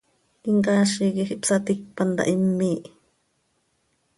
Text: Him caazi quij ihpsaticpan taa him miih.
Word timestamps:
Him 0.43 0.57
caazi 0.65 1.05
quij 1.15 1.29
ihpsaticpan 1.33 2.09
taa 2.17 2.27
him 2.29 2.43
miih. 2.57 2.85